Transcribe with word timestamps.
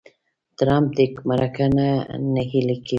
ټرمپ 0.57 0.87
دې 0.97 1.05
مرکه 1.29 1.65
نه 1.77 1.87
نهیلې 2.33 2.75
کوي. 2.83 2.89